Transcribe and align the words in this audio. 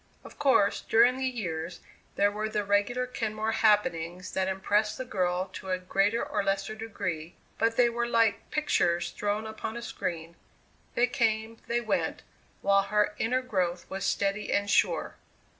Of 0.23 0.39
course, 0.39 0.81
during 0.81 1.17
the 1.17 1.27
years, 1.27 1.79
there 2.15 2.31
were 2.31 2.49
the 2.49 2.63
regular 2.63 3.05
Kenmore 3.05 3.51
happenings 3.51 4.31
that 4.31 4.47
impressed 4.47 4.97
the 4.97 5.05
girl 5.05 5.47
to 5.53 5.69
a 5.69 5.77
greater 5.77 6.25
or 6.25 6.43
lesser 6.43 6.73
degree, 6.73 7.35
but 7.59 7.75
they 7.77 7.87
were 7.87 8.07
like 8.07 8.49
pictures 8.49 9.11
thrown 9.11 9.45
upon 9.45 9.77
a 9.77 9.81
screen 9.83 10.37
they 10.95 11.05
came, 11.05 11.59
they 11.67 11.81
went, 11.81 12.23
while 12.63 12.81
her 12.81 13.13
inner 13.19 13.43
growth 13.43 13.87
was 13.91 14.03
steady 14.03 14.51
and 14.51 14.71
sure. 14.71 15.17